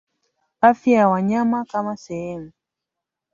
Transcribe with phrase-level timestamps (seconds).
[0.61, 2.51] afya ya wanyama kama sehemu